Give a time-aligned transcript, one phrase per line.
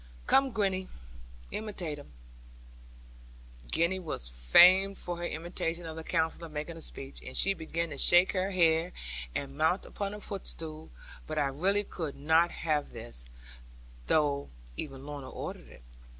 [0.25, 0.87] Come, Gwenny,
[1.51, 2.11] imitate him.'
[3.71, 7.91] Gwenny was famed for her imitation of the Counsellor making a speech; and she began
[7.91, 8.93] to shake her hair,
[9.35, 10.89] and mount upon a footstool;
[11.27, 13.25] but I really could not have this,
[14.07, 15.83] though even Lorna ordered it.